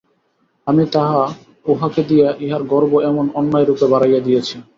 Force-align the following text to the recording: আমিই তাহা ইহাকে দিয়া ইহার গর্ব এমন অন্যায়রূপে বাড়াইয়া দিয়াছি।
আমিই 0.67 0.87
তাহা 0.93 1.21
ইহাকে 1.65 2.01
দিয়া 2.09 2.27
ইহার 2.43 2.63
গর্ব 2.63 2.91
এমন 3.09 3.25
অন্যায়রূপে 3.39 3.85
বাড়াইয়া 3.91 4.21
দিয়াছি। 4.27 4.55